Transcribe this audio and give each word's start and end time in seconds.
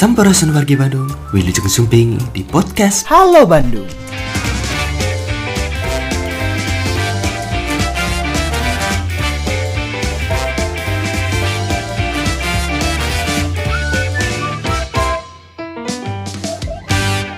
Sampurasun 0.00 0.56
wargi 0.56 0.80
Bandung, 0.80 1.12
Wilujeng 1.28 1.68
Sumping 1.68 2.16
di 2.32 2.40
podcast 2.40 3.04
Halo 3.04 3.44
Bandung. 3.44 3.84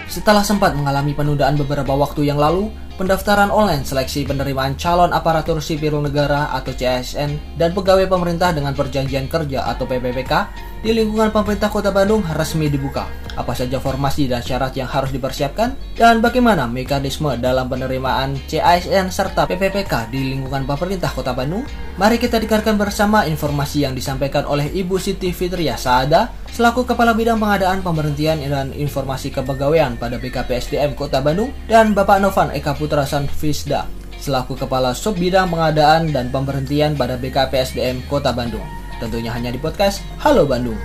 Setelah 0.06 0.46
sempat 0.46 0.78
mengalami 0.78 1.18
penundaan 1.18 1.58
beberapa 1.58 1.98
waktu 1.98 2.30
yang 2.30 2.38
lalu, 2.38 2.70
pendaftaran 2.94 3.50
online 3.50 3.82
seleksi 3.82 4.22
penerimaan 4.22 4.78
calon 4.78 5.10
aparatur 5.10 5.58
sipil 5.58 5.98
negara 5.98 6.54
atau 6.54 6.70
CSN 6.70 7.58
dan 7.58 7.74
pegawai 7.74 8.06
pemerintah 8.06 8.54
dengan 8.54 8.70
perjanjian 8.70 9.26
kerja 9.26 9.66
atau 9.66 9.82
PPPK 9.82 10.70
di 10.82 10.90
lingkungan 10.90 11.30
pemerintah 11.30 11.70
Kota 11.70 11.94
Bandung 11.94 12.26
resmi 12.34 12.66
dibuka. 12.66 13.06
Apa 13.32 13.56
saja 13.56 13.80
formasi 13.80 14.28
dan 14.28 14.44
syarat 14.44 14.76
yang 14.76 14.90
harus 14.90 15.08
dipersiapkan 15.08 15.72
dan 15.96 16.20
bagaimana 16.20 16.68
mekanisme 16.68 17.32
dalam 17.40 17.64
penerimaan 17.70 18.36
CASN 18.44 19.08
serta 19.08 19.48
PPPK 19.48 20.12
di 20.12 20.36
lingkungan 20.36 20.68
pemerintah 20.68 21.08
Kota 21.08 21.32
Bandung? 21.32 21.64
Mari 21.96 22.20
kita 22.20 22.36
dengarkan 22.36 22.76
bersama 22.76 23.24
informasi 23.24 23.88
yang 23.88 23.96
disampaikan 23.96 24.44
oleh 24.44 24.68
Ibu 24.68 25.00
Siti 25.00 25.32
Fitria 25.32 25.80
Saada 25.80 26.28
selaku 26.52 26.84
Kepala 26.84 27.16
Bidang 27.16 27.40
Pengadaan 27.40 27.80
Pemberhentian 27.80 28.44
dan 28.44 28.76
Informasi 28.76 29.32
Kepegawaian 29.32 29.96
pada 29.96 30.20
BKPSDM 30.20 30.92
Kota 30.92 31.24
Bandung 31.24 31.56
dan 31.70 31.96
Bapak 31.96 32.20
Novan 32.20 32.52
Eka 32.52 32.76
Putra 32.76 33.08
Sanfisda 33.08 33.88
selaku 34.20 34.54
Kepala 34.54 34.92
Sub 34.92 35.16
Bidang 35.16 35.48
Pengadaan 35.48 36.12
dan 36.12 36.28
Pemberhentian 36.28 36.94
pada 37.00 37.16
BKPSDM 37.16 38.04
Kota 38.06 38.30
Bandung. 38.30 38.81
Tentunya 39.02 39.34
hanya 39.34 39.50
di 39.50 39.58
podcast 39.58 39.98
Halo 40.22 40.46
Bandung. 40.46 40.78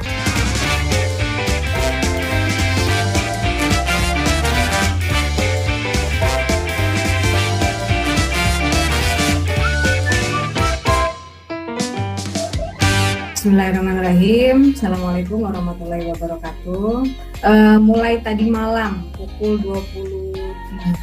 Bismillahirrahmanirrahim. 13.38 14.73
Assalamualaikum 14.73 15.45
warahmatullahi 15.45 16.09
wabarakatuh. 16.09 17.06
Uh, 17.45 17.78
mulai 17.78 18.17
tadi 18.25 18.50
malam 18.50 19.06
pukul 19.13 19.61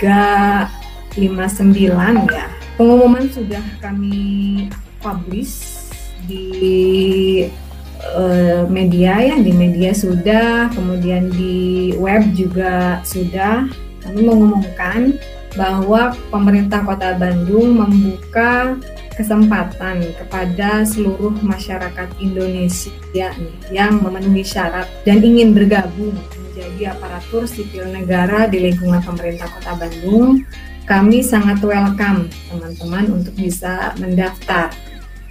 23.59 0.03 1.15
ya. 2.27 2.51
Pengumuman 2.75 3.31
sudah 3.31 3.63
kami 3.79 4.67
publish 4.99 5.74
di 6.25 7.47
uh, 8.17 8.65
media 8.69 9.21
ya, 9.21 9.37
di 9.41 9.53
media 9.53 9.93
sudah, 9.93 10.73
kemudian 10.73 11.31
di 11.33 11.93
web 11.97 12.23
juga 12.37 13.01
sudah. 13.05 13.69
Kami 14.05 14.21
mengumumkan 14.21 15.17
bahwa 15.57 16.13
pemerintah 16.29 16.85
Kota 16.85 17.17
Bandung 17.17 17.81
membuka 17.81 18.77
kesempatan 19.15 20.03
kepada 20.19 20.83
seluruh 20.83 21.33
masyarakat 21.41 22.09
Indonesia 22.19 22.91
nih, 23.15 23.55
yang 23.71 24.03
memenuhi 24.03 24.43
syarat 24.43 24.91
dan 25.07 25.23
ingin 25.23 25.55
bergabung 25.55 26.13
menjadi 26.51 26.99
aparatur 26.99 27.47
sipil 27.47 27.87
negara 27.89 28.51
di 28.51 28.61
lingkungan 28.71 29.01
pemerintah 29.01 29.47
Kota 29.55 29.87
Bandung. 29.87 30.43
Kami 30.85 31.25
sangat 31.25 31.65
welcome 31.65 32.29
teman-teman 32.53 33.09
untuk 33.09 33.33
bisa 33.41 33.97
mendaftar. 33.97 34.69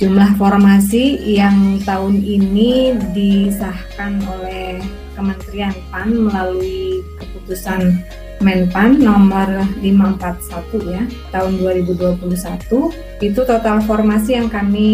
Jumlah 0.03 0.35
formasi 0.35 1.15
yang 1.31 1.79
tahun 1.87 2.19
ini 2.19 2.91
disahkan 3.15 4.19
oleh 4.27 4.83
Kementerian 5.15 5.71
PAN 5.95 6.27
melalui 6.27 6.99
keputusan 7.23 8.03
Menpan 8.43 8.99
nomor 8.99 9.47
541 9.79 10.91
ya 10.91 11.07
tahun 11.31 11.55
2021 11.87 12.19
itu 13.23 13.41
total 13.47 13.79
formasi 13.87 14.35
yang 14.35 14.51
kami 14.51 14.91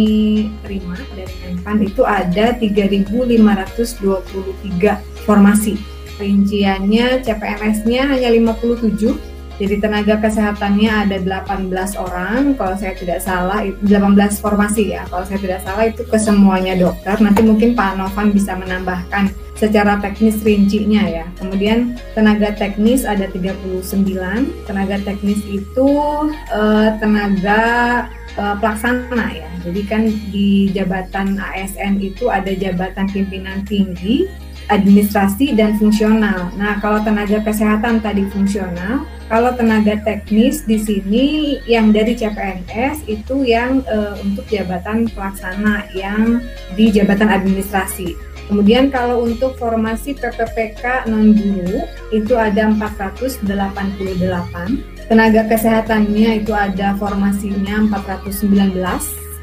terima 0.61 0.94
dari 1.17 1.34
Menpan 1.41 1.89
itu 1.89 2.05
ada 2.05 2.53
3.523 2.61 5.25
formasi. 5.25 5.73
Rinciannya 6.22 7.25
CPNS-nya 7.25 8.13
hanya 8.13 8.29
57 8.29 9.38
jadi 9.59 9.75
tenaga 9.84 10.16
kesehatannya 10.24 10.88
ada 10.88 11.18
18 11.20 11.68
orang 12.00 12.56
kalau 12.56 12.75
saya 12.80 12.96
tidak 12.96 13.20
salah 13.20 13.59
18 13.62 13.92
formasi 14.40 14.96
ya 14.96 15.03
kalau 15.12 15.28
saya 15.28 15.40
tidak 15.44 15.59
salah 15.68 15.84
itu 15.86 16.02
kesemuanya 16.08 16.80
dokter 16.80 17.20
nanti 17.20 17.44
mungkin 17.44 17.75
Pak 17.75 18.00
Novan 18.00 18.31
bisa 18.31 18.56
menambahkan 18.56 19.36
secara 19.59 20.00
teknis 20.00 20.40
rincinya 20.40 21.03
ya. 21.03 21.28
Kemudian 21.36 22.00
tenaga 22.16 22.56
teknis 22.56 23.03
ada 23.03 23.28
39. 23.28 23.84
Tenaga 24.64 24.96
teknis 25.03 25.44
itu 25.52 25.90
uh, 26.31 26.90
tenaga 27.03 27.62
uh, 28.40 28.56
pelaksana 28.64 29.28
ya. 29.36 29.52
Jadi 29.68 29.81
kan 29.84 30.08
di 30.31 30.72
jabatan 30.72 31.36
ASN 31.36 32.00
itu 32.00 32.31
ada 32.31 32.56
jabatan 32.56 33.12
pimpinan 33.12 33.68
tinggi, 33.68 34.31
administrasi 34.69 35.57
dan 35.57 35.75
fungsional. 35.81 36.53
Nah, 36.56 36.78
kalau 36.78 37.02
tenaga 37.02 37.41
kesehatan 37.41 38.00
tadi 38.06 38.24
fungsional, 38.30 39.03
kalau 39.30 39.53
tenaga 39.53 39.97
teknis 40.02 40.66
di 40.66 40.78
sini 40.78 41.25
yang 41.69 41.94
dari 41.94 42.18
CPNS 42.18 43.06
itu 43.09 43.46
yang 43.46 43.85
uh, 43.90 44.18
untuk 44.22 44.46
jabatan 44.50 45.09
pelaksana 45.13 45.85
yang 45.94 46.41
di 46.74 46.90
jabatan 46.90 47.29
administrasi. 47.29 48.18
Kemudian 48.50 48.90
kalau 48.90 49.22
untuk 49.22 49.53
formasi 49.62 50.18
PPPK 50.18 51.06
non 51.06 51.38
guru 51.38 51.85
itu 52.09 52.34
ada 52.34 52.66
488. 52.74 53.46
Tenaga 55.06 55.41
kesehatannya 55.46 56.41
itu 56.41 56.53
ada 56.53 56.97
formasinya 56.97 57.85
419. 57.94 58.74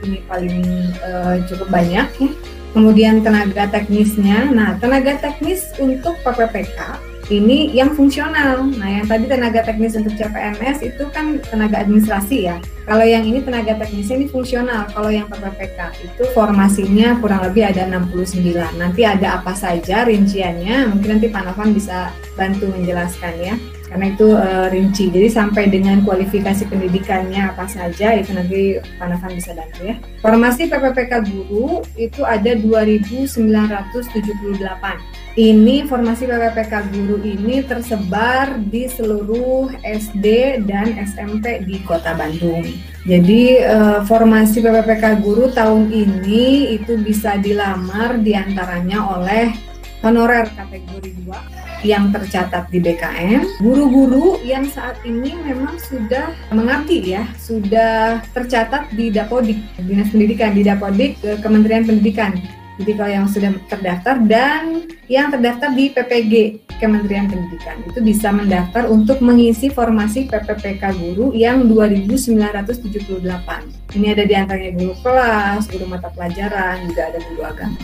Ini 0.03 0.19
paling 0.27 0.59
uh, 1.07 1.39
cukup 1.47 1.71
banyak 1.71 2.07
ya. 2.19 2.31
Kemudian 2.77 3.25
tenaga 3.25 3.65
teknisnya. 3.73 4.53
Nah, 4.53 4.77
tenaga 4.77 5.17
teknis 5.17 5.73
untuk 5.81 6.13
PPPK 6.21 7.01
ini 7.33 7.73
yang 7.73 7.97
fungsional. 7.97 8.69
Nah, 8.77 9.01
yang 9.01 9.09
tadi 9.09 9.25
tenaga 9.27 9.65
teknis 9.65 9.97
untuk 9.97 10.13
CPNS 10.15 10.85
itu 10.85 11.09
kan 11.09 11.41
tenaga 11.41 11.81
administrasi 11.81 12.53
ya. 12.53 12.61
Kalau 12.85 13.03
yang 13.03 13.25
ini 13.25 13.41
tenaga 13.41 13.81
teknisnya 13.81 14.21
ini 14.21 14.27
fungsional. 14.29 14.87
Kalau 14.93 15.09
yang 15.09 15.25
PPPK 15.27 16.05
itu 16.05 16.23
formasinya 16.37 17.17
kurang 17.19 17.49
lebih 17.49 17.67
ada 17.67 17.89
69. 17.89 18.77
Nanti 18.77 19.03
ada 19.09 19.41
apa 19.43 19.57
saja 19.57 20.05
rinciannya, 20.05 20.93
mungkin 20.93 21.19
nanti 21.19 21.33
Pak 21.33 21.43
Novan 21.49 21.73
bisa 21.73 22.13
bantu 22.37 22.69
menjelaskan 22.71 23.35
ya 23.41 23.57
karena 23.87 24.11
itu 24.13 24.35
uh, 24.35 24.69
rinci. 24.71 25.11
Jadi 25.15 25.29
sampai 25.31 25.71
dengan 25.71 26.03
kualifikasi 26.03 26.67
pendidikannya 26.67 27.55
apa 27.55 27.71
saja 27.71 28.19
itu 28.19 28.35
nanti 28.35 28.83
Pak 28.99 29.07
Novan 29.07 29.33
bisa 29.35 29.55
bantu 29.55 29.87
ya. 29.87 29.95
Formasi 30.21 30.67
PPPK 30.67 31.13
guru 31.31 31.87
itu 31.95 32.27
ada 32.27 32.59
2978 32.59 35.27
ini 35.37 35.85
formasi 35.85 36.25
PPPK 36.25 36.97
guru 36.97 37.21
ini 37.21 37.61
tersebar 37.61 38.57
di 38.73 38.89
seluruh 38.89 39.69
SD 39.85 40.59
dan 40.65 40.97
SMP 40.97 41.61
di 41.61 41.85
Kota 41.85 42.17
Bandung. 42.17 42.65
Jadi 43.05 43.61
eh, 43.61 44.01
formasi 44.09 44.65
PPPK 44.65 45.21
guru 45.21 45.53
tahun 45.53 45.93
ini 45.93 46.73
itu 46.81 46.97
bisa 46.97 47.37
dilamar 47.37 48.17
di 48.25 48.33
antaranya 48.33 49.13
oleh 49.13 49.53
honorer 50.01 50.49
kategori 50.57 51.13
2 51.29 51.56
yang 51.85 52.15
tercatat 52.15 52.69
di 52.73 52.79
BKM, 52.81 53.61
guru-guru 53.61 54.41
yang 54.45 54.65
saat 54.69 54.97
ini 55.05 55.37
memang 55.45 55.77
sudah 55.81 56.33
mengabdi 56.55 57.17
ya, 57.17 57.25
sudah 57.37 58.23
tercatat 58.33 58.89
di 58.95 59.13
Dapodik, 59.13 59.59
Dinas 59.81 60.09
Pendidikan 60.13 60.57
di 60.57 60.63
Dapodik 60.65 61.21
Kementerian 61.43 61.85
Pendidikan 61.85 62.33
jadi 62.77 62.93
kalau 62.93 63.13
yang 63.13 63.25
sudah 63.25 63.57
terdaftar 63.73 64.21
dan 64.29 64.85
yang 65.09 65.33
terdaftar 65.33 65.73
di 65.73 65.89
PPG 65.97 66.33
Kementerian 66.77 67.25
Pendidikan 67.25 67.81
itu 67.89 68.05
bisa 68.05 68.29
mendaftar 68.29 68.85
untuk 68.93 69.25
mengisi 69.25 69.73
formasi 69.73 70.29
PPPK 70.29 70.93
guru 70.93 71.33
yang 71.33 71.65
2978. 71.73 73.97
Ini 73.97 74.07
ada 74.13 74.25
di 74.29 74.35
antaranya 74.37 74.73
guru 74.77 74.93
kelas, 75.01 75.73
guru 75.73 75.89
mata 75.89 76.13
pelajaran, 76.13 76.85
juga 76.85 77.03
ada 77.09 77.19
guru 77.33 77.43
agama. 77.49 77.81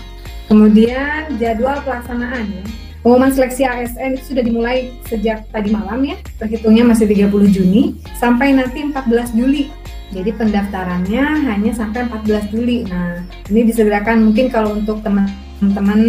Kemudian 0.53 1.41
jadwal 1.41 1.81
pelaksanaan 1.81 2.53
ya. 2.53 2.65
Pengumuman 3.03 3.35
seleksi 3.35 3.67
ASN 3.67 4.15
itu 4.15 4.35
sudah 4.35 4.43
dimulai 4.47 4.95
sejak 5.11 5.43
tadi 5.51 5.75
malam 5.75 6.07
ya, 6.07 6.17
terhitungnya 6.39 6.87
masih 6.87 7.11
30 7.11 7.51
Juni 7.51 7.99
sampai 8.15 8.55
nanti 8.55 8.79
14 8.87 9.35
Juli 9.35 9.71
jadi 10.13 10.31
pendaftarannya 10.37 11.25
hanya 11.49 11.73
sampai 11.73 12.05
14 12.05 12.53
Juli. 12.53 12.85
Nah, 12.85 13.25
ini 13.49 13.65
disegerakan 13.65 14.29
mungkin 14.29 14.53
kalau 14.53 14.77
untuk 14.77 15.01
teman-teman 15.01 16.01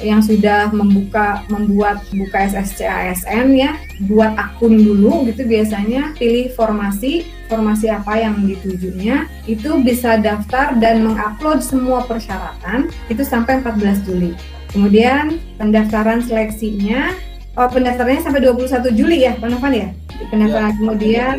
yang 0.00 0.20
sudah 0.20 0.68
membuka 0.76 1.40
membuat 1.48 2.04
buka 2.12 2.48
SSC 2.48 2.84
ASN 2.84 3.56
ya, 3.56 3.76
buat 4.08 4.32
akun 4.36 4.76
dulu 4.76 5.24
gitu 5.28 5.44
biasanya 5.44 6.12
pilih 6.16 6.52
formasi, 6.52 7.28
formasi 7.48 7.88
apa 7.92 8.20
yang 8.20 8.40
ditujunya, 8.44 9.28
itu 9.48 9.80
bisa 9.80 10.20
daftar 10.20 10.76
dan 10.80 11.04
mengupload 11.04 11.64
semua 11.64 12.04
persyaratan 12.04 12.92
itu 13.08 13.24
sampai 13.24 13.60
14 13.64 14.04
Juli. 14.04 14.55
Kemudian 14.70 15.40
pendaftaran 15.56 16.22
seleksinya, 16.24 17.14
oh 17.56 17.68
pendaftarannya 17.70 18.22
sampai 18.22 18.42
21 18.44 18.92
Juli 18.92 19.24
ya, 19.24 19.38
Pak 19.38 19.48
Novan 19.48 19.72
ya? 19.72 19.88
Pendaftaran 20.30 20.72
ya, 20.72 20.78
kemudian 20.78 21.36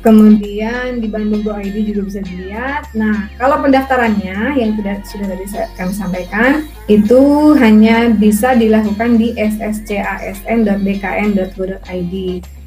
Kemudian 0.00 1.04
di 1.04 1.12
bandung.id 1.12 1.76
juga 1.84 2.08
bisa 2.08 2.24
dilihat. 2.24 2.88
Nah, 2.96 3.28
kalau 3.36 3.60
pendaftarannya 3.60 4.56
yang 4.56 4.72
sudah 4.72 4.96
sudah 5.04 5.28
tadi 5.28 5.44
kami 5.76 5.92
sampaikan 5.92 6.64
itu 6.88 7.52
hanya 7.60 8.08
bisa 8.08 8.56
dilakukan 8.56 9.20
di 9.20 9.36
sscasn.bkn.go.id. 9.36 12.14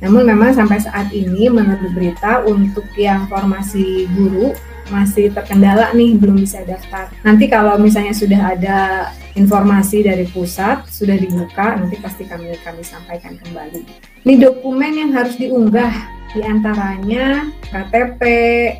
Namun 0.06 0.30
memang 0.30 0.54
sampai 0.54 0.78
saat 0.78 1.10
ini 1.10 1.50
menurut 1.50 1.90
berita 1.98 2.46
untuk 2.46 2.86
yang 2.94 3.26
formasi 3.26 4.06
guru 4.14 4.54
masih 4.94 5.34
terkendala 5.34 5.90
nih 5.98 6.14
belum 6.20 6.36
bisa 6.38 6.62
daftar. 6.70 7.10
Nanti 7.26 7.50
kalau 7.50 7.82
misalnya 7.82 8.14
sudah 8.14 8.54
ada 8.54 9.10
informasi 9.34 10.06
dari 10.06 10.30
pusat 10.30 10.86
sudah 10.86 11.18
dibuka, 11.18 11.82
nanti 11.82 11.98
pasti 11.98 12.30
kami 12.30 12.54
kami 12.62 12.86
sampaikan 12.86 13.34
kembali. 13.42 13.82
Ini 14.22 14.38
dokumen 14.38 14.94
yang 14.94 15.18
harus 15.18 15.34
diunggah 15.40 16.22
di 16.34 16.42
antaranya 16.42 17.54
KTP, 17.70 18.22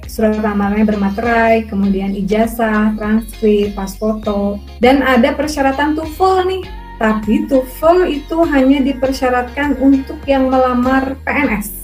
surat 0.10 0.42
lamarannya 0.42 0.90
bermaterai, 0.90 1.70
kemudian 1.70 2.14
ijazah, 2.18 2.98
transkrip, 2.98 3.78
pas 3.78 3.94
foto, 3.94 4.58
dan 4.82 5.06
ada 5.06 5.38
persyaratan 5.38 5.94
TOEFL 5.94 6.50
nih. 6.50 6.64
Tapi 6.98 7.46
TOEFL 7.50 8.10
itu 8.10 8.38
hanya 8.50 8.82
dipersyaratkan 8.82 9.78
untuk 9.82 10.18
yang 10.26 10.50
melamar 10.50 11.18
PNS 11.26 11.84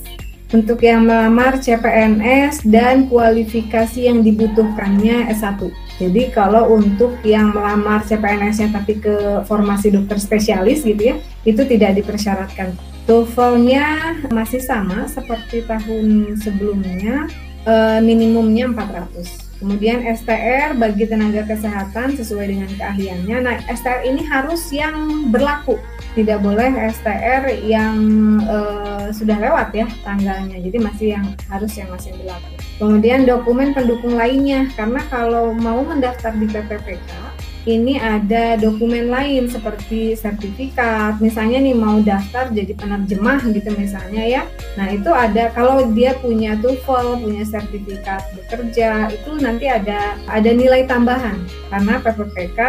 untuk 0.49 0.81
yang 0.81 1.05
melamar 1.05 1.61
CPNS 1.61 2.65
dan 2.65 3.05
kualifikasi 3.05 4.09
yang 4.09 4.25
dibutuhkannya 4.25 5.29
S1. 5.29 5.61
Jadi 6.01 6.33
kalau 6.33 6.73
untuk 6.73 7.21
yang 7.21 7.53
melamar 7.53 8.01
CPNS-nya 8.07 8.73
tapi 8.73 8.97
ke 8.97 9.45
formasi 9.45 9.93
dokter 9.93 10.17
spesialis 10.17 10.81
gitu 10.81 11.13
ya, 11.13 11.15
itu 11.45 11.61
tidak 11.69 12.01
dipersyaratkan. 12.01 12.73
TOEFL-nya 13.09 14.13
masih 14.29 14.61
sama 14.61 15.09
seperti 15.09 15.65
tahun 15.65 16.37
sebelumnya, 16.37 17.25
eh, 17.65 17.99
minimumnya 18.05 18.69
400. 18.69 19.49
Kemudian 19.57 20.05
STR 20.05 20.77
bagi 20.77 21.09
tenaga 21.09 21.41
kesehatan 21.49 22.13
sesuai 22.13 22.53
dengan 22.53 22.69
keahliannya. 22.77 23.37
Nah, 23.41 23.57
STR 23.65 24.05
ini 24.05 24.21
harus 24.29 24.69
yang 24.69 25.27
berlaku, 25.33 25.81
tidak 26.13 26.39
boleh 26.39 26.71
STR 26.95 27.49
yang 27.67 27.97
uh, 28.47 29.11
sudah 29.11 29.35
lewat 29.35 29.75
ya 29.75 29.83
tanggalnya. 30.07 30.63
Jadi 30.63 30.77
masih 30.79 31.07
yang 31.19 31.27
harus 31.51 31.75
yang 31.75 31.91
masih 31.91 32.15
berlaku. 32.15 32.55
Kemudian 32.79 33.27
dokumen 33.27 33.75
pendukung 33.75 34.15
lainnya, 34.15 34.71
karena 34.79 35.03
kalau 35.11 35.51
mau 35.51 35.83
mendaftar 35.83 36.31
di 36.39 36.47
PPPK 36.47 37.28
ini 37.67 37.99
ada 37.99 38.55
dokumen 38.55 39.11
lain 39.11 39.51
seperti 39.51 40.15
sertifikat. 40.15 41.19
Misalnya 41.19 41.59
nih 41.59 41.75
mau 41.75 41.99
daftar 41.99 42.47
jadi 42.53 42.71
penerjemah 42.75 43.43
gitu 43.51 43.69
misalnya 43.75 44.23
ya. 44.23 44.43
Nah 44.79 44.87
itu 44.93 45.11
ada 45.11 45.51
kalau 45.51 45.91
dia 45.91 46.15
punya 46.19 46.55
TOEFL 46.59 47.19
punya 47.19 47.43
sertifikat 47.43 48.23
bekerja 48.35 49.11
itu 49.11 49.31
nanti 49.43 49.67
ada 49.67 50.15
ada 50.31 50.51
nilai 50.55 50.87
tambahan. 50.87 51.35
Karena 51.67 51.99
PPPK 51.99 52.59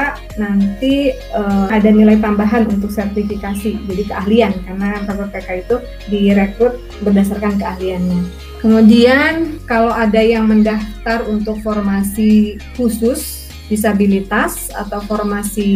nanti 0.43 1.15
uh, 1.33 1.71
ada 1.71 1.91
nilai 1.93 2.19
tambahan 2.19 2.67
untuk 2.67 2.91
sertifikasi 2.91 3.79
jadi 3.87 4.05
keahlian. 4.11 4.53
Karena 4.67 5.03
PPPK 5.07 5.49
itu 5.67 5.77
direkrut 6.11 6.83
berdasarkan 7.07 7.59
keahliannya. 7.63 8.51
Kemudian 8.61 9.57
kalau 9.65 9.89
ada 9.89 10.21
yang 10.21 10.45
mendaftar 10.45 11.25
untuk 11.25 11.57
formasi 11.65 12.61
khusus 12.77 13.41
disabilitas 13.71 14.69
atau 14.75 14.99
formasi 15.07 15.71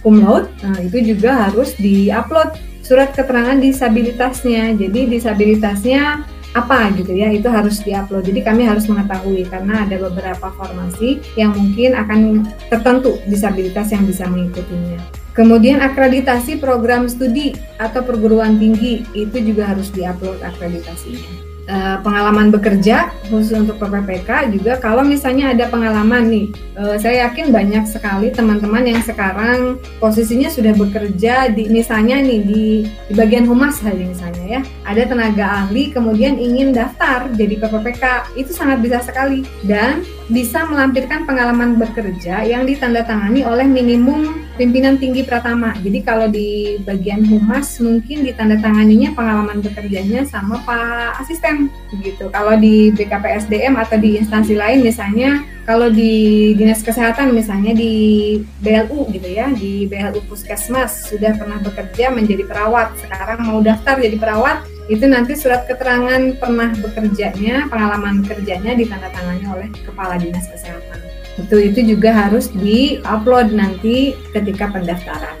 cum 0.00 0.22
laude, 0.22 0.46
nah 0.62 0.78
itu 0.78 1.02
juga 1.02 1.50
harus 1.50 1.74
diupload 1.74 2.54
surat 2.86 3.10
keterangan 3.10 3.58
disabilitasnya. 3.58 4.78
Jadi 4.78 5.18
disabilitasnya 5.18 6.22
apa 6.54 6.94
gitu 6.94 7.10
ya 7.18 7.34
itu 7.34 7.50
harus 7.50 7.82
diupload. 7.82 8.30
Jadi 8.30 8.40
kami 8.46 8.62
harus 8.62 8.86
mengetahui 8.86 9.50
karena 9.50 9.82
ada 9.82 9.98
beberapa 9.98 10.54
formasi 10.54 11.18
yang 11.34 11.50
mungkin 11.50 11.98
akan 11.98 12.46
tertentu 12.70 13.18
disabilitas 13.26 13.90
yang 13.90 14.06
bisa 14.06 14.30
mengikutinya. 14.30 15.02
Kemudian 15.34 15.82
akreditasi 15.82 16.62
program 16.62 17.10
studi 17.10 17.58
atau 17.82 18.06
perguruan 18.06 18.54
tinggi 18.54 19.02
itu 19.18 19.42
juga 19.42 19.74
harus 19.74 19.90
diupload 19.90 20.38
akreditasinya. 20.46 21.53
Uh, 21.68 21.96
pengalaman 22.00 22.52
bekerja 22.52 23.12
khusus 23.28 23.56
untuk 23.56 23.80
PPPK 23.80 24.52
juga 24.52 24.76
kalau 24.80 25.02
misalnya 25.04 25.52
ada 25.52 25.68
pengalaman 25.68 26.28
nih 26.28 26.46
uh, 26.76 26.96
saya 27.00 27.28
yakin 27.28 27.50
banyak 27.50 27.84
sekali 27.88 28.30
teman-teman 28.30 28.84
yang 28.84 29.00
sekarang 29.00 29.80
posisinya 29.98 30.48
sudah 30.52 30.76
bekerja 30.76 31.50
di 31.52 31.68
misalnya 31.72 32.20
nih 32.20 32.40
di, 32.44 32.64
di 33.08 33.14
bagian 33.14 33.48
humas 33.48 33.80
saja 33.80 34.00
misalnya 34.00 34.44
ya. 34.44 34.60
Ada 34.84 35.10
tenaga 35.10 35.64
ahli 35.64 35.90
kemudian 35.90 36.36
ingin 36.36 36.76
daftar 36.76 37.28
jadi 37.32 37.56
PPPK 37.58 38.04
itu 38.36 38.52
sangat 38.52 38.84
bisa 38.84 39.00
sekali. 39.00 39.42
Dan 39.64 40.04
bisa 40.32 40.64
melampirkan 40.64 41.28
pengalaman 41.28 41.76
bekerja 41.76 42.48
yang 42.48 42.64
ditandatangani 42.64 43.44
oleh 43.44 43.68
minimum 43.68 44.44
pimpinan 44.56 44.96
tinggi 44.96 45.20
pratama. 45.20 45.76
Jadi 45.84 45.98
kalau 46.00 46.32
di 46.32 46.80
bagian 46.80 47.20
humas 47.28 47.76
mungkin 47.82 48.24
ditandatanganinya 48.24 49.12
pengalaman 49.12 49.60
bekerjanya 49.60 50.24
sama 50.24 50.62
Pak 50.64 51.20
Asisten 51.20 51.68
gitu. 52.00 52.32
Kalau 52.32 52.56
di 52.56 52.88
BKPSDM 52.96 53.76
atau 53.76 54.00
di 54.00 54.16
instansi 54.16 54.56
lain 54.56 54.80
misalnya 54.80 55.44
kalau 55.64 55.88
di 55.88 56.52
dinas 56.60 56.84
kesehatan 56.84 57.32
misalnya 57.32 57.72
di 57.72 58.36
BLU 58.60 59.08
gitu 59.16 59.28
ya, 59.28 59.48
di 59.48 59.88
BLU 59.88 60.20
Puskesmas 60.28 61.08
sudah 61.08 61.32
pernah 61.40 61.56
bekerja 61.56 62.12
menjadi 62.12 62.44
perawat, 62.44 62.92
sekarang 63.00 63.48
mau 63.48 63.64
daftar 63.64 63.96
jadi 63.96 64.16
perawat, 64.20 64.60
itu 64.84 65.04
nanti 65.08 65.32
surat 65.32 65.64
keterangan 65.64 66.36
pernah 66.36 66.68
bekerjanya, 66.76 67.72
pengalaman 67.72 68.20
kerjanya 68.20 68.76
ditandatangani 68.76 69.44
oleh 69.48 69.68
kepala 69.80 70.20
dinas 70.20 70.44
kesehatan. 70.52 71.00
Itu 71.40 71.56
itu 71.56 71.80
juga 71.96 72.12
harus 72.12 72.52
di-upload 72.52 73.56
nanti 73.56 74.12
ketika 74.36 74.68
pendaftaran. 74.70 75.34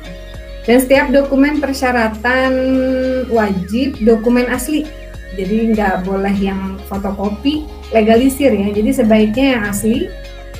Dan 0.64 0.80
setiap 0.80 1.12
dokumen 1.12 1.60
persyaratan 1.60 2.52
wajib 3.28 4.00
dokumen 4.00 4.48
asli. 4.48 4.88
Jadi 5.36 5.76
nggak 5.76 6.08
boleh 6.08 6.32
yang 6.32 6.80
fotokopi, 6.88 7.68
legalisir 7.92 8.48
ya. 8.48 8.72
Jadi 8.72 8.90
sebaiknya 8.96 9.46
yang 9.60 9.62
asli 9.68 10.08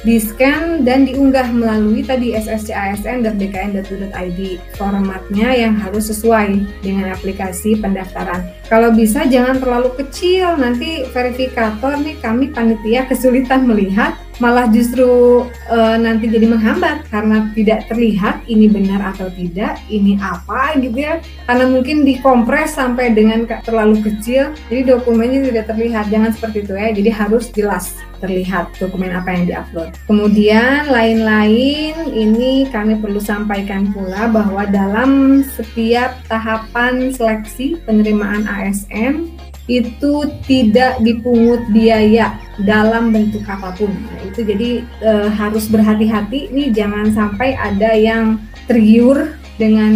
di-scan 0.05 0.85
dan 0.85 1.09
diunggah 1.09 1.49
melalui 1.51 2.05
tadi 2.05 2.37
sscasn.bkn.go.id. 2.37 4.41
Formatnya 4.77 5.57
yang 5.57 5.81
harus 5.81 6.13
sesuai 6.13 6.61
dengan 6.85 7.17
aplikasi 7.17 7.81
pendaftaran. 7.81 8.45
Kalau 8.69 8.93
bisa 8.93 9.25
jangan 9.25 9.57
terlalu 9.59 9.97
kecil, 10.05 10.61
nanti 10.61 11.09
verifikator 11.09 11.97
nih 12.05 12.21
kami 12.21 12.53
panitia 12.53 13.09
kesulitan 13.09 13.65
melihat 13.65 14.21
malah 14.43 14.67
justru 14.71 15.45
e, 15.71 15.79
nanti 16.00 16.26
jadi 16.26 16.47
menghambat 16.50 17.07
karena 17.11 17.50
tidak 17.55 17.87
terlihat 17.91 18.43
ini 18.50 18.67
benar 18.67 19.14
atau 19.14 19.31
tidak, 19.31 19.79
ini 19.91 20.19
apa 20.19 20.79
gitu 20.81 20.99
ya. 21.05 21.21
Karena 21.47 21.71
mungkin 21.71 22.03
dikompres 22.03 22.75
sampai 22.75 23.14
dengan 23.14 23.47
terlalu 23.47 24.03
kecil, 24.03 24.55
jadi 24.71 24.97
dokumennya 24.97 25.50
tidak 25.50 25.64
terlihat. 25.71 26.05
Jangan 26.11 26.31
seperti 26.35 26.67
itu 26.67 26.73
ya. 26.75 26.88
Jadi 26.95 27.11
harus 27.11 27.45
jelas 27.55 27.95
terlihat 28.25 28.73
dokumen 28.81 29.12
apa 29.12 29.37
yang 29.37 29.45
diupload. 29.45 29.93
Kemudian 30.09 30.88
lain-lain 30.88 32.09
ini 32.09 32.64
kami 32.73 32.97
perlu 32.97 33.21
sampaikan 33.21 33.93
pula 33.93 34.33
bahwa 34.33 34.64
dalam 34.64 35.45
setiap 35.45 36.17
tahapan 36.33 37.12
seleksi 37.12 37.76
penerimaan 37.85 38.49
ASN 38.49 39.34
itu 39.64 40.28
tidak 40.44 41.00
dipungut 41.00 41.64
biaya 41.73 42.37
dalam 42.61 43.11
bentuk 43.11 43.42
apa 43.49 43.73
pun. 43.75 43.90
Nah, 43.90 44.21
itu 44.28 44.44
jadi 44.44 44.71
e, 45.00 45.12
harus 45.33 45.66
berhati-hati 45.73 46.52
nih 46.52 46.68
jangan 46.71 47.11
sampai 47.11 47.56
ada 47.56 47.97
yang 47.97 48.38
tergiur 48.68 49.35
dengan 49.54 49.94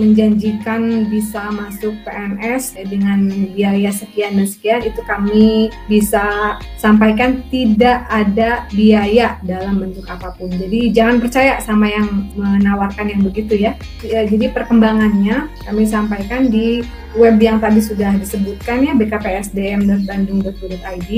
menjanjikan 0.00 1.12
bisa 1.12 1.52
masuk 1.52 1.92
PNS 2.08 2.80
dengan 2.88 3.28
biaya 3.52 3.92
sekian 3.92 4.40
dan 4.40 4.48
sekian 4.48 4.80
itu 4.80 5.00
kami 5.04 5.68
bisa 5.92 6.56
sampaikan 6.80 7.44
tidak 7.52 8.08
ada 8.08 8.64
biaya 8.72 9.36
dalam 9.44 9.76
bentuk 9.76 10.08
apa 10.08 10.32
pun. 10.32 10.48
Jadi 10.48 10.88
jangan 10.96 11.20
percaya 11.20 11.60
sama 11.60 11.92
yang 11.92 12.32
menawarkan 12.32 13.12
yang 13.12 13.22
begitu 13.28 13.68
ya. 13.68 13.76
ya 14.00 14.24
jadi 14.24 14.48
perkembangannya 14.56 15.52
kami 15.68 15.84
sampaikan 15.84 16.48
di 16.48 16.80
web 17.14 17.38
yang 17.38 17.62
tadi 17.62 17.78
sudah 17.80 18.18
disebutkan 18.18 18.86
ya 18.86 18.94
bkpsdm.bandung.go.id 18.98 21.10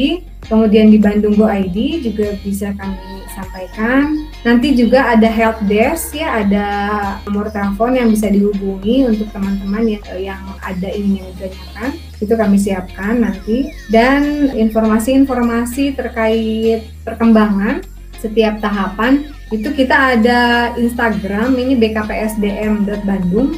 kemudian 0.46 0.94
di 0.94 1.02
Bandung 1.02 1.34
Go 1.34 1.50
ID 1.50 2.06
juga 2.06 2.38
bisa 2.40 2.70
kami 2.78 3.26
sampaikan. 3.36 4.24
Nanti 4.46 4.72
juga 4.72 5.12
ada 5.12 5.28
help 5.28 5.60
desk 5.68 6.16
ya 6.16 6.40
ada 6.40 6.66
nomor 7.28 7.52
telepon 7.52 7.92
yang 7.98 8.08
bisa 8.08 8.32
dihubungi 8.32 9.04
untuk 9.04 9.28
teman-teman 9.34 9.98
yang 9.98 10.04
yang 10.16 10.40
ada 10.64 10.88
ingin 10.88 11.26
ditanyakan 11.36 12.00
itu 12.22 12.32
kami 12.32 12.56
siapkan 12.56 13.20
nanti. 13.20 13.68
Dan 13.92 14.48
informasi-informasi 14.56 15.92
terkait 15.98 16.88
perkembangan 17.04 17.84
setiap 18.16 18.64
tahapan 18.64 19.28
itu 19.52 19.70
kita 19.70 20.18
ada 20.18 20.72
Instagram 20.74 21.54
ini 21.54 21.78
bkpsdm.bandung 21.78 23.54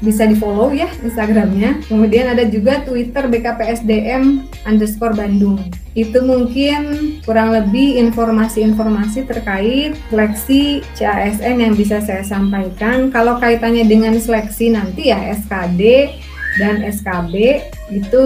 bisa 0.00 0.28
di 0.28 0.36
follow 0.36 0.72
ya 0.72 0.88
Instagramnya. 1.00 1.80
Kemudian 1.88 2.32
ada 2.32 2.44
juga 2.44 2.84
Twitter 2.84 3.24
BKPSDM 3.28 4.44
underscore 4.68 5.16
Bandung. 5.16 5.60
Itu 5.96 6.20
mungkin 6.20 7.16
kurang 7.24 7.56
lebih 7.56 7.96
informasi-informasi 8.04 9.24
terkait 9.24 9.96
seleksi 10.12 10.84
CASN 10.92 11.64
yang 11.64 11.72
bisa 11.72 12.04
saya 12.04 12.20
sampaikan. 12.20 13.08
Kalau 13.08 13.40
kaitannya 13.40 13.88
dengan 13.88 14.12
seleksi 14.20 14.76
nanti 14.76 15.08
ya 15.08 15.32
SKD 15.32 16.12
dan 16.56 16.84
SKB 16.84 17.64
itu 17.92 18.24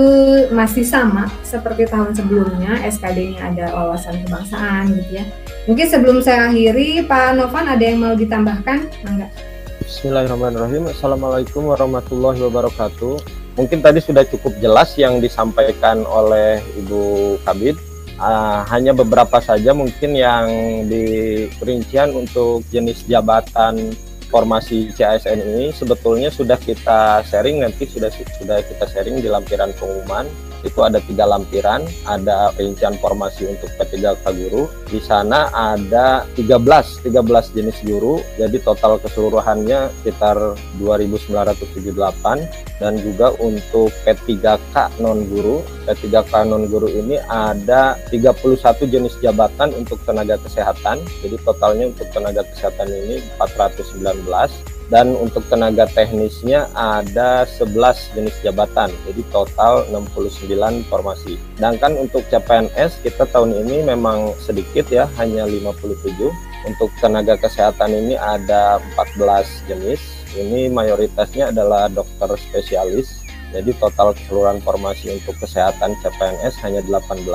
masih 0.55 0.87
sama 0.87 1.31
seperti 1.47 1.87
tahun 1.87 2.15
sebelumnya. 2.15 2.79
SKD-nya 2.87 3.55
ada 3.55 3.67
wawasan 3.75 4.23
kebangsaan 4.27 4.91
gitu 4.97 5.23
ya. 5.23 5.25
Mungkin 5.69 5.87
sebelum 5.87 6.19
saya 6.25 6.49
akhiri, 6.49 7.05
Pak 7.05 7.37
Novan 7.37 7.69
ada 7.69 7.85
yang 7.85 8.01
mau 8.01 8.15
ditambahkan? 8.17 8.89
Enggak. 9.07 9.50
Bismillahirrahmanirrahim. 9.91 10.87
Assalamualaikum 10.87 11.67
warahmatullahi 11.67 12.39
wabarakatuh. 12.47 13.27
Mungkin 13.59 13.83
tadi 13.83 13.99
sudah 13.99 14.23
cukup 14.23 14.55
jelas 14.63 14.95
yang 14.95 15.19
disampaikan 15.19 16.07
oleh 16.07 16.63
Ibu 16.79 17.35
Kabid. 17.43 17.75
Uh, 18.15 18.63
hanya 18.71 18.95
beberapa 18.95 19.43
saja 19.43 19.75
mungkin 19.75 20.15
yang 20.15 20.47
di 20.87 21.51
perincian 21.59 22.15
untuk 22.15 22.63
jenis 22.71 23.03
jabatan 23.11 23.91
formasi 24.31 24.95
CASN 24.95 25.43
ini 25.43 25.75
sebetulnya 25.75 26.31
sudah 26.31 26.55
kita 26.55 27.27
sharing 27.27 27.59
nanti 27.67 27.83
sudah 27.91 28.15
sudah 28.15 28.63
kita 28.63 28.87
sharing 28.95 29.19
di 29.19 29.27
lampiran 29.27 29.75
pengumuman 29.75 30.31
itu 30.63 30.81
ada 30.85 31.01
tiga 31.05 31.25
lampiran, 31.25 31.85
ada 32.05 32.53
rincian 32.57 32.97
formasi 33.01 33.49
untuk 33.49 33.71
P3K 33.81 34.25
guru. 34.37 34.69
Di 34.89 35.01
sana 35.01 35.49
ada 35.53 36.25
13 36.37 37.07
13 37.07 37.57
jenis 37.57 37.79
guru, 37.85 38.21
jadi 38.37 38.57
total 38.61 39.01
keseluruhannya 39.01 39.93
sekitar 40.01 40.57
2978 40.81 42.81
dan 42.81 42.97
juga 43.01 43.33
untuk 43.39 43.93
P3K 44.05 45.01
non 45.01 45.25
guru. 45.29 45.61
P3K 45.85 46.49
non 46.49 46.65
guru 46.69 46.89
ini 46.89 47.21
ada 47.29 48.01
31 48.09 48.41
jenis 48.89 49.15
jabatan 49.21 49.73
untuk 49.77 50.01
tenaga 50.09 50.41
kesehatan. 50.41 51.05
Jadi 51.21 51.37
totalnya 51.45 51.93
untuk 51.93 52.09
tenaga 52.13 52.43
kesehatan 52.57 52.89
ini 52.89 53.21
419 53.37 54.80
dan 54.91 55.15
untuk 55.15 55.47
tenaga 55.47 55.87
teknisnya 55.87 56.67
ada 56.75 57.47
11 57.47 57.73
jenis 58.19 58.35
jabatan 58.43 58.91
jadi 59.07 59.23
total 59.31 59.87
69 59.95 60.51
formasi. 60.91 61.39
Sedangkan 61.57 61.95
untuk 61.97 62.27
CPNS 62.29 62.99
kita 63.07 63.25
tahun 63.31 63.55
ini 63.65 63.87
memang 63.87 64.35
sedikit 64.43 64.91
ya 64.91 65.07
hanya 65.17 65.47
57 65.47 66.27
untuk 66.67 66.91
tenaga 66.99 67.39
kesehatan 67.39 67.95
ini 67.95 68.19
ada 68.19 68.83
14 68.99 69.47
jenis. 69.71 70.03
Ini 70.31 70.71
mayoritasnya 70.71 71.51
adalah 71.51 71.91
dokter 71.91 72.35
spesialis. 72.39 73.23
Jadi 73.51 73.75
total 73.83 74.15
keseluruhan 74.15 74.63
formasi 74.63 75.11
untuk 75.11 75.35
kesehatan 75.43 75.99
CPNS 75.99 76.55
hanya 76.63 76.87
18 76.87 77.27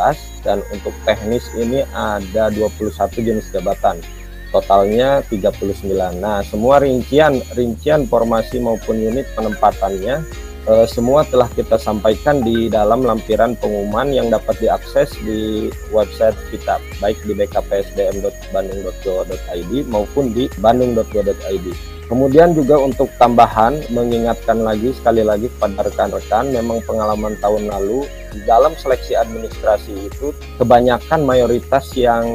dan 0.48 0.64
untuk 0.72 0.96
teknis 1.04 1.44
ini 1.60 1.84
ada 1.92 2.48
21 2.56 2.96
jenis 3.20 3.52
jabatan 3.52 4.00
totalnya 4.56 5.20
39. 5.28 5.84
Nah, 6.24 6.40
semua 6.48 6.80
rincian 6.80 7.44
rincian 7.60 8.08
formasi 8.08 8.64
maupun 8.64 8.96
unit 8.96 9.28
penempatannya 9.36 10.24
eh, 10.72 10.88
semua 10.88 11.28
telah 11.28 11.52
kita 11.52 11.76
sampaikan 11.76 12.40
di 12.40 12.72
dalam 12.72 13.04
lampiran 13.04 13.60
pengumuman 13.60 14.16
yang 14.16 14.32
dapat 14.32 14.56
diakses 14.64 15.12
di 15.28 15.68
website 15.92 16.40
kita, 16.56 16.80
baik 17.04 17.20
di 17.28 17.36
bkpsdm.bandung.go.id 17.36 19.74
maupun 19.92 20.32
di 20.32 20.48
bandung.go.id. 20.64 21.96
Kemudian 22.06 22.54
juga 22.54 22.78
untuk 22.78 23.10
tambahan 23.18 23.82
mengingatkan 23.90 24.62
lagi 24.62 24.94
sekali 24.94 25.26
lagi 25.26 25.50
kepada 25.58 25.90
rekan-rekan 25.90 26.54
memang 26.54 26.78
pengalaman 26.86 27.34
tahun 27.42 27.66
lalu 27.66 28.06
di 28.30 28.46
dalam 28.46 28.78
seleksi 28.78 29.18
administrasi 29.18 30.14
itu 30.14 30.30
kebanyakan 30.62 31.26
mayoritas 31.26 31.90
yang 31.98 32.30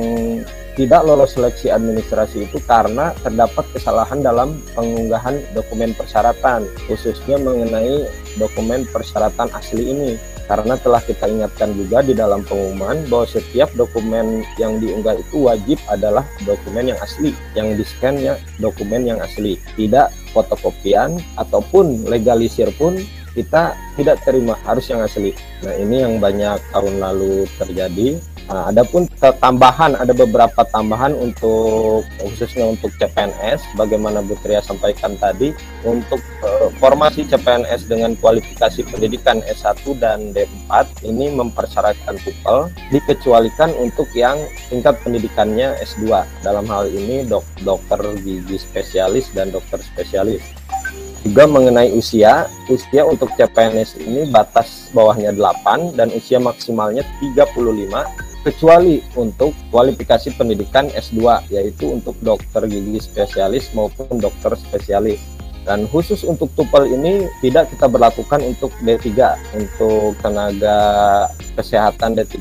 tidak 0.80 1.04
lolos 1.04 1.36
seleksi 1.36 1.68
administrasi 1.68 2.48
itu 2.48 2.56
karena 2.64 3.12
terdapat 3.20 3.68
kesalahan 3.76 4.24
dalam 4.24 4.56
pengunggahan 4.72 5.36
dokumen 5.52 5.92
persyaratan, 5.92 6.64
khususnya 6.88 7.36
mengenai 7.36 8.08
dokumen 8.40 8.88
persyaratan 8.88 9.52
asli 9.52 9.92
ini. 9.92 10.12
karena 10.50 10.74
telah 10.82 10.98
kita 10.98 11.30
ingatkan 11.30 11.70
juga 11.78 12.02
di 12.02 12.10
dalam 12.10 12.42
pengumuman 12.42 13.06
bahwa 13.06 13.22
setiap 13.22 13.70
dokumen 13.78 14.42
yang 14.58 14.82
diunggah 14.82 15.14
itu 15.14 15.46
wajib 15.46 15.78
adalah 15.86 16.26
dokumen 16.42 16.90
yang 16.90 16.98
asli, 16.98 17.30
yang 17.54 17.78
di 17.78 17.86
scan 17.86 18.18
ya 18.18 18.34
dokumen 18.58 19.06
yang 19.06 19.22
asli, 19.22 19.62
tidak 19.78 20.10
fotokopian 20.34 21.22
ataupun 21.38 22.02
legalisir 22.10 22.66
pun 22.74 22.98
kita 23.30 23.78
tidak 23.94 24.18
terima 24.26 24.58
harus 24.66 24.90
yang 24.90 25.06
asli. 25.06 25.30
Nah 25.62 25.74
ini 25.78 26.02
yang 26.02 26.18
banyak 26.18 26.58
tahun 26.74 26.98
lalu 26.98 27.46
terjadi 27.54 28.18
Nah, 28.50 28.66
adapun 28.66 29.06
tambahan 29.22 29.94
ada 29.94 30.10
beberapa 30.10 30.66
tambahan 30.74 31.14
untuk 31.14 32.02
khususnya 32.18 32.66
untuk 32.66 32.90
CPNS 32.98 33.62
bagaimana 33.78 34.26
Bu 34.26 34.34
Tria 34.42 34.58
sampaikan 34.58 35.14
tadi 35.22 35.54
untuk 35.86 36.18
uh, 36.42 36.66
formasi 36.82 37.30
CPNS 37.30 37.86
dengan 37.86 38.18
kualifikasi 38.18 38.82
pendidikan 38.90 39.38
S1 39.46 39.86
dan 40.02 40.34
D4 40.34 41.06
ini 41.06 41.30
mempersyaratkan 41.30 42.18
TOEFL 42.26 42.74
dikecualikan 42.90 43.70
untuk 43.78 44.10
yang 44.18 44.42
tingkat 44.66 44.98
pendidikannya 45.06 45.78
S2 45.86 46.10
dalam 46.42 46.66
hal 46.66 46.90
ini 46.90 47.22
dok 47.22 47.46
dokter 47.62 48.02
gigi 48.18 48.58
spesialis 48.58 49.30
dan 49.30 49.54
dokter 49.54 49.78
spesialis. 49.78 50.42
Juga 51.22 51.46
mengenai 51.46 51.94
usia 51.94 52.50
usia 52.66 53.06
untuk 53.06 53.30
CPNS 53.38 54.02
ini 54.02 54.26
batas 54.26 54.90
bawahnya 54.90 55.30
8 55.38 55.94
dan 55.94 56.10
usia 56.10 56.42
maksimalnya 56.42 57.06
35 57.22 58.29
kecuali 58.40 59.04
untuk 59.16 59.52
kualifikasi 59.68 60.34
pendidikan 60.36 60.88
S2 60.92 61.50
yaitu 61.52 61.92
untuk 61.92 62.16
dokter 62.24 62.64
gigi 62.66 63.00
spesialis 63.00 63.70
maupun 63.76 64.20
dokter 64.20 64.56
spesialis. 64.56 65.20
Dan 65.60 65.84
khusus 65.92 66.24
untuk 66.24 66.48
tupel 66.56 66.88
ini 66.88 67.28
tidak 67.44 67.68
kita 67.68 67.84
berlakukan 67.84 68.40
untuk 68.40 68.72
D3. 68.80 69.12
Untuk 69.52 70.16
tenaga 70.24 70.78
kesehatan 71.52 72.16
D3 72.16 72.40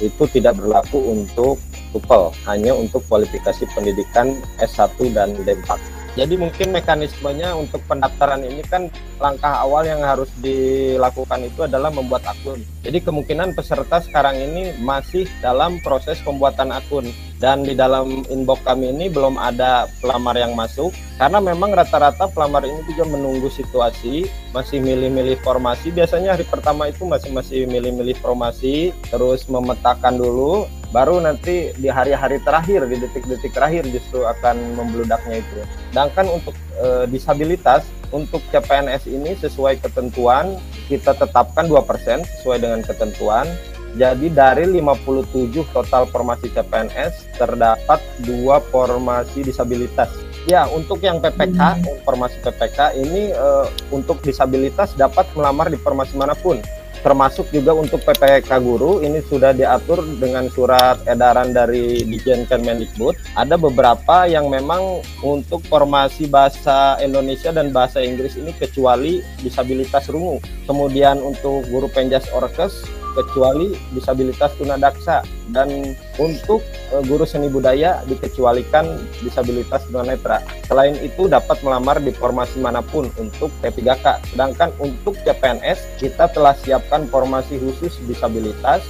itu 0.00 0.22
tidak 0.32 0.56
berlaku 0.56 0.96
untuk 1.12 1.60
tupel, 1.92 2.32
hanya 2.48 2.74
untuk 2.74 3.04
kualifikasi 3.06 3.68
pendidikan 3.76 4.34
S1 4.58 4.96
dan 5.12 5.36
D4. 5.44 6.03
Jadi 6.14 6.38
mungkin 6.38 6.70
mekanismenya 6.70 7.58
untuk 7.58 7.82
pendaftaran 7.90 8.46
ini 8.46 8.62
kan 8.62 8.86
langkah 9.18 9.66
awal 9.66 9.82
yang 9.82 9.98
harus 9.98 10.30
dilakukan 10.38 11.42
itu 11.42 11.66
adalah 11.66 11.90
membuat 11.90 12.22
akun. 12.30 12.62
Jadi 12.86 13.02
kemungkinan 13.02 13.58
peserta 13.58 13.98
sekarang 13.98 14.38
ini 14.38 14.78
masih 14.78 15.26
dalam 15.42 15.82
proses 15.82 16.22
pembuatan 16.22 16.70
akun. 16.70 17.10
Dan 17.42 17.66
di 17.66 17.74
dalam 17.74 18.24
inbox 18.30 18.62
kami 18.62 18.94
ini 18.94 19.10
belum 19.10 19.36
ada 19.36 19.90
pelamar 19.98 20.38
yang 20.38 20.54
masuk. 20.54 20.94
Karena 21.18 21.42
memang 21.42 21.74
rata-rata 21.74 22.30
pelamar 22.30 22.62
ini 22.62 22.80
juga 22.86 23.10
menunggu 23.10 23.50
situasi 23.50 24.30
masih 24.54 24.78
milih-milih 24.78 25.42
formasi. 25.42 25.90
Biasanya 25.90 26.38
hari 26.38 26.46
pertama 26.46 26.88
itu 26.88 27.02
masih 27.02 27.34
masih 27.34 27.66
milih-milih 27.66 28.14
formasi 28.22 28.94
terus 29.10 29.50
memetakan 29.50 30.14
dulu 30.14 30.70
baru 30.94 31.18
nanti 31.18 31.74
di 31.74 31.90
hari-hari 31.90 32.38
terakhir 32.46 32.86
di 32.86 33.02
detik-detik 33.02 33.50
terakhir 33.50 33.82
justru 33.90 34.22
akan 34.22 34.78
membludaknya 34.78 35.42
itu. 35.42 35.58
Sedangkan 35.90 36.30
untuk 36.30 36.54
e, 36.78 37.10
disabilitas 37.10 37.82
untuk 38.14 38.38
CPNS 38.54 39.10
ini 39.10 39.34
sesuai 39.34 39.82
ketentuan 39.82 40.54
kita 40.86 41.18
tetapkan 41.18 41.66
2% 41.66 42.22
sesuai 42.38 42.58
dengan 42.62 42.80
ketentuan. 42.86 43.50
Jadi 43.94 44.30
dari 44.30 44.70
57 44.70 45.54
total 45.70 46.06
formasi 46.10 46.50
CPNS 46.50 47.38
terdapat 47.38 48.02
dua 48.26 48.58
formasi 48.58 49.46
disabilitas. 49.46 50.10
Ya, 50.50 50.66
untuk 50.66 50.98
yang 51.00 51.22
PPK, 51.22 51.56
hmm. 51.56 52.02
formasi 52.06 52.38
PPK 52.42 53.00
ini 53.02 53.34
e, 53.34 53.48
untuk 53.90 54.22
disabilitas 54.22 54.94
dapat 54.94 55.26
melamar 55.34 55.70
di 55.70 55.78
formasi 55.78 56.14
mana 56.14 56.38
pun 56.38 56.62
termasuk 57.04 57.52
juga 57.52 57.76
untuk 57.76 58.00
PPK 58.00 58.48
guru 58.64 59.04
ini 59.04 59.20
sudah 59.20 59.52
diatur 59.52 60.00
dengan 60.16 60.48
surat 60.48 61.04
edaran 61.04 61.52
dari 61.52 62.00
Dijen 62.00 62.48
Kemendikbud. 62.48 63.36
Ada 63.36 63.60
beberapa 63.60 64.24
yang 64.24 64.48
memang 64.48 65.04
untuk 65.20 65.60
formasi 65.68 66.24
bahasa 66.24 66.96
Indonesia 67.04 67.52
dan 67.52 67.76
bahasa 67.76 68.00
Inggris 68.00 68.40
ini 68.40 68.56
kecuali 68.56 69.20
disabilitas 69.44 70.08
rungu. 70.08 70.40
Kemudian 70.64 71.20
untuk 71.20 71.68
guru 71.68 71.92
penjas 71.92 72.24
orkes 72.32 73.03
kecuali 73.14 73.78
disabilitas 73.94 74.52
tunadaksa 74.58 75.22
dan 75.54 75.94
untuk 76.18 76.60
uh, 76.90 77.02
guru 77.06 77.22
seni 77.22 77.46
budaya 77.46 78.02
dikecualikan 78.10 78.84
disabilitas 79.22 79.86
tunanetra. 79.88 80.42
Selain 80.66 80.98
itu 81.00 81.30
dapat 81.30 81.62
melamar 81.62 82.02
di 82.02 82.10
formasi 82.10 82.58
mana 82.58 82.82
pun 82.82 83.08
untuk 83.16 83.48
P3K. 83.62 84.34
Sedangkan 84.34 84.74
untuk 84.82 85.14
CPNS 85.22 86.02
kita 86.02 86.28
telah 86.34 86.58
siapkan 86.58 87.06
formasi 87.08 87.56
khusus 87.62 88.02
disabilitas 88.04 88.82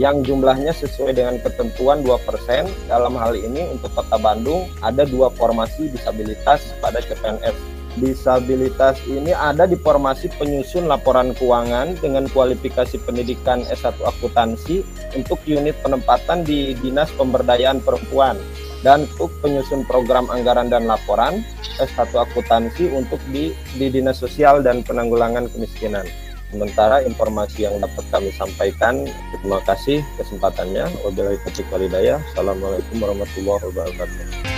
yang 0.00 0.24
jumlahnya 0.24 0.72
sesuai 0.72 1.12
dengan 1.12 1.36
ketentuan 1.44 2.00
2% 2.00 2.88
dalam 2.88 3.12
hal 3.20 3.36
ini 3.36 3.68
untuk 3.76 3.92
Kota 3.92 4.16
Bandung 4.16 4.72
ada 4.80 5.04
dua 5.04 5.28
formasi 5.28 5.92
disabilitas 5.92 6.72
pada 6.80 7.04
CPNS 7.04 7.75
disabilitas 7.96 9.00
ini 9.08 9.32
ada 9.32 9.64
di 9.64 9.76
formasi 9.80 10.28
penyusun 10.36 10.88
laporan 10.88 11.32
keuangan 11.36 11.96
dengan 12.00 12.28
kualifikasi 12.30 13.00
pendidikan 13.04 13.64
S1 13.66 13.96
akuntansi 14.04 14.84
untuk 15.16 15.40
unit 15.48 15.76
penempatan 15.80 16.44
di 16.44 16.76
Dinas 16.78 17.08
Pemberdayaan 17.16 17.80
Perempuan 17.80 18.36
dan 18.84 19.08
untuk 19.16 19.32
penyusun 19.40 19.88
program 19.88 20.28
anggaran 20.28 20.68
dan 20.68 20.84
laporan 20.84 21.40
S1 21.80 22.12
akuntansi 22.12 22.92
untuk 22.92 23.18
di, 23.32 23.56
di 23.80 23.88
Dinas 23.88 24.20
Sosial 24.20 24.60
dan 24.60 24.84
Penanggulangan 24.84 25.48
Kemiskinan. 25.50 26.04
Sementara 26.54 27.02
informasi 27.02 27.66
yang 27.66 27.82
dapat 27.82 28.06
kami 28.14 28.30
sampaikan, 28.38 29.02
terima 29.34 29.58
kasih 29.66 29.98
kesempatannya. 30.14 30.86
Wabillahi 31.02 31.42
taufiq 31.42 31.66
walhidayah. 31.74 32.22
Assalamualaikum 32.32 33.02
warahmatullahi 33.02 33.62
wabarakatuh. 33.66 34.55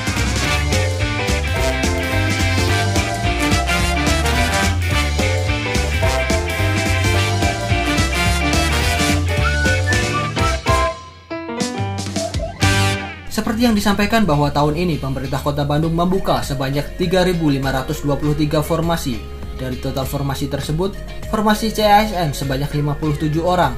Seperti 13.59 13.75
yang 13.75 13.83
disampaikan 13.83 14.23
bahwa 14.23 14.55
tahun 14.55 14.79
ini 14.79 15.03
pemerintah 15.03 15.43
Kota 15.43 15.67
Bandung 15.67 15.91
membuka 15.91 16.47
sebanyak 16.47 16.95
3.523 16.95 18.63
formasi. 18.63 19.19
Dari 19.59 19.75
total 19.83 20.07
formasi 20.07 20.47
tersebut, 20.47 20.95
formasi 21.27 21.75
CASN 21.75 22.39
sebanyak 22.39 22.71
57 22.71 23.19
orang, 23.43 23.75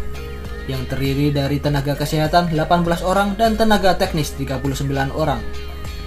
yang 0.69 0.85
terdiri 0.85 1.33
dari 1.33 1.65
tenaga 1.65 1.97
kesehatan 1.97 2.53
18 2.53 2.61
orang 3.01 3.41
dan 3.41 3.57
tenaga 3.57 3.97
teknis 3.97 4.37
39 4.37 5.17
orang. 5.17 5.41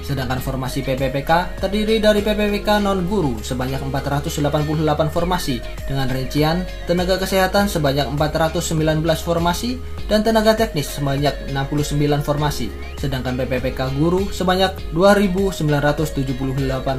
Sedangkan 0.06 0.38
formasi 0.38 0.86
PPPK 0.86 1.58
terdiri 1.58 1.98
dari 1.98 2.22
PPPK 2.22 2.78
non-guru 2.78 3.42
sebanyak 3.42 3.82
488 3.90 5.10
formasi 5.10 5.58
dengan 5.90 6.14
rincian 6.14 6.62
tenaga 6.86 7.18
kesehatan 7.18 7.66
sebanyak 7.66 8.06
419 8.22 9.02
formasi 9.26 9.82
dan 10.06 10.22
tenaga 10.22 10.54
teknis 10.54 10.94
sebanyak 10.94 11.50
69 11.50 12.22
formasi. 12.22 12.93
Sedangkan 13.04 13.36
PPPK 13.36 14.00
guru 14.00 14.32
sebanyak 14.32 14.96
2.978 14.96 15.68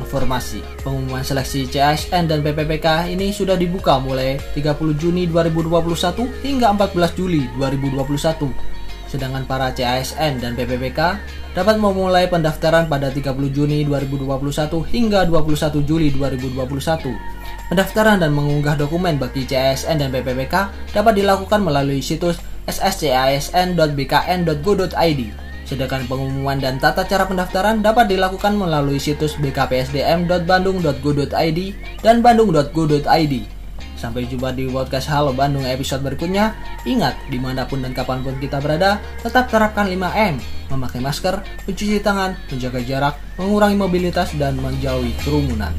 formasi. 0.05 0.61
Pengumuman 0.85 1.25
seleksi 1.25 1.65
CASN 1.65 2.29
dan 2.29 2.45
PPPK 2.45 3.09
ini 3.09 3.33
sudah 3.33 3.57
dibuka 3.57 3.97
mulai 3.97 4.37
30 4.53 5.01
Juni 5.01 5.25
2021 5.25 6.45
hingga 6.45 6.77
14 6.77 7.17
Juli 7.17 7.49
2021. 7.57 8.21
Sedangkan 9.09 9.49
para 9.49 9.73
CASN 9.73 10.45
dan 10.45 10.53
PPPK 10.53 11.17
dapat 11.57 11.81
memulai 11.81 12.29
pendaftaran 12.29 12.85
pada 12.85 13.09
30 13.09 13.41
Juni 13.49 13.89
2021 13.89 14.29
hingga 14.93 15.25
21 15.25 15.89
Juli 15.89 16.13
2021. 16.13 17.17
Pendaftaran 17.73 18.21
dan 18.21 18.37
mengunggah 18.37 18.77
dokumen 18.77 19.17
bagi 19.17 19.49
CASN 19.49 20.05
dan 20.05 20.13
PPPK 20.13 20.69
dapat 20.93 21.17
dilakukan 21.17 21.65
melalui 21.65 22.05
situs 22.05 22.37
sscasn.bkn.go.id. 22.69 25.44
Sedangkan 25.65 26.05
pengumuman 26.05 26.61
dan 26.61 26.77
tata 26.77 27.09
cara 27.09 27.25
pendaftaran 27.25 27.81
dapat 27.81 28.13
dilakukan 28.13 28.53
melalui 28.57 29.01
situs 29.01 29.41
bkpsdm.bandung.go.id 29.41 31.61
dan 32.05 32.21
bandung.go.id. 32.21 33.35
Sampai 33.97 34.29
jumpa 34.29 34.53
di 34.53 34.69
podcast 34.69 35.09
Halo 35.09 35.33
Bandung 35.33 35.65
episode 35.65 36.05
berikutnya. 36.05 36.53
Ingat, 36.85 37.17
di 37.33 37.41
mana 37.41 37.65
pun 37.65 37.81
dan 37.81 37.97
kapan 37.97 38.21
pun 38.21 38.37
kita 38.37 38.61
berada, 38.61 39.01
tetap 39.25 39.49
terapkan 39.49 39.89
5M. 39.89 40.37
Memakai 40.69 41.01
masker, 41.01 41.41
mencuci 41.65 41.97
tangan, 42.05 42.37
menjaga 42.53 42.85
jarak, 42.85 43.17
mengurangi 43.41 43.81
mobilitas, 43.81 44.37
dan 44.37 44.61
menjauhi 44.61 45.17
kerumunan. 45.25 45.73